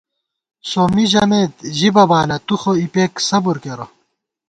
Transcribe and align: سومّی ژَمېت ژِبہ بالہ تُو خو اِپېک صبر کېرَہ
سومّی 0.69 1.05
ژَمېت 1.11 1.53
ژِبہ 1.77 2.03
بالہ 2.09 2.37
تُو 2.45 2.55
خو 2.61 2.71
اِپېک 2.83 3.13
صبر 3.27 3.55
کېرَہ 3.63 3.85